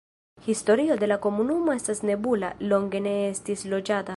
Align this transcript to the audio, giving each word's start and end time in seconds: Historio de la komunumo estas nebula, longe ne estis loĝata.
Historio 0.47 0.95
de 1.03 1.09
la 1.11 1.17
komunumo 1.25 1.75
estas 1.81 2.01
nebula, 2.11 2.51
longe 2.73 3.03
ne 3.09 3.17
estis 3.35 3.67
loĝata. 3.75 4.09